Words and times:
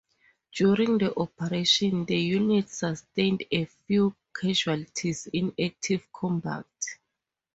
During 0.53 0.97
the 0.97 1.15
operation, 1.15 2.05
the 2.05 2.17
unit 2.17 2.69
sustained 2.71 3.43
a 3.51 3.65
few 3.85 4.15
casualties 4.35 5.27
in 5.27 5.53
active 5.61 6.11
combat. 6.11 6.65